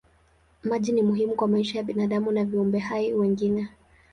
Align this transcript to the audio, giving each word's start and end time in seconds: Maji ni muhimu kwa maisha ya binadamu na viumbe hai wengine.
Maji 0.63 0.91
ni 0.91 1.01
muhimu 1.01 1.35
kwa 1.35 1.47
maisha 1.47 1.77
ya 1.77 1.83
binadamu 1.83 2.31
na 2.31 2.45
viumbe 2.45 2.79
hai 2.79 3.13
wengine. 3.13 3.69